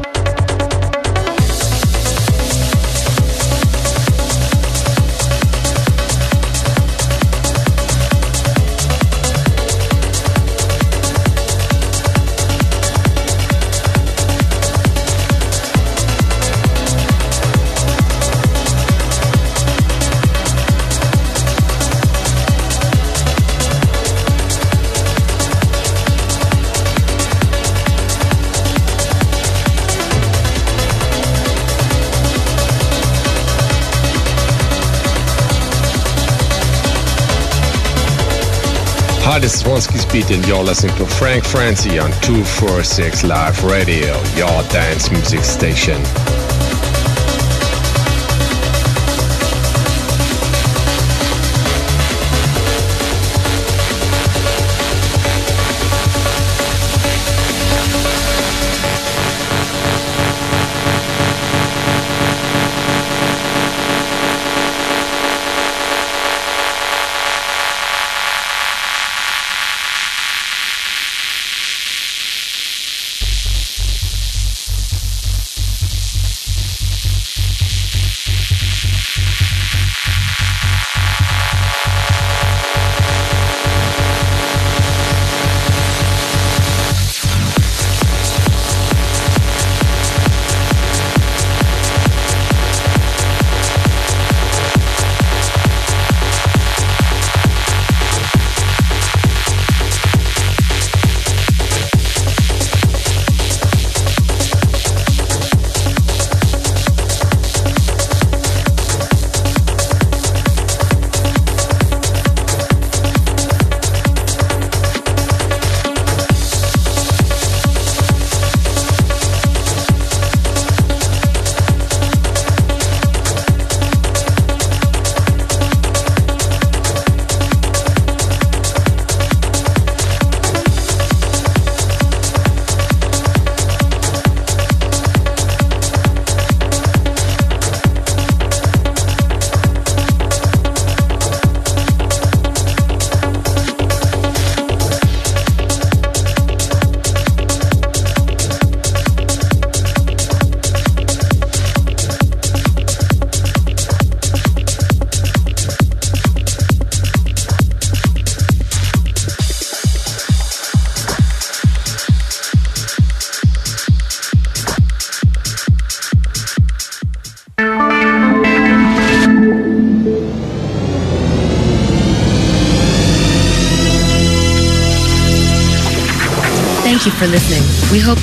Hi, 39.28 39.40
this 39.40 39.56
is 39.56 39.64
Ronski 39.64 39.98
Speed, 39.98 40.30
and 40.30 40.48
you're 40.48 40.64
listening 40.64 40.96
to 40.98 41.06
Frank 41.08 41.46
Frenzy 41.46 41.98
on 41.98 42.12
246 42.22 43.24
Live 43.24 43.64
Radio, 43.64 44.14
your 44.36 44.62
dance 44.70 45.10
music 45.10 45.44
station. 45.44 46.00